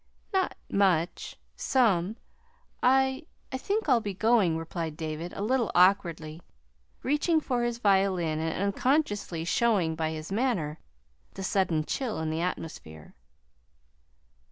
"Not 0.33 0.57
much 0.67 1.37
some. 1.55 2.17
I 2.81 3.27
I 3.51 3.59
think 3.59 3.87
I'll 3.87 4.01
be 4.01 4.15
going," 4.15 4.57
replied 4.57 4.97
David, 4.97 5.31
a 5.33 5.43
little 5.43 5.69
awkwardly, 5.75 6.41
reaching 7.03 7.39
for 7.39 7.61
his 7.61 7.77
violin, 7.77 8.39
and 8.39 8.63
unconsciously 8.63 9.45
showing 9.45 9.93
by 9.95 10.09
his 10.09 10.31
manner 10.31 10.79
the 11.35 11.43
sudden 11.43 11.85
chill 11.85 12.17
in 12.17 12.31
the 12.31 12.41
atmosphere. 12.41 13.13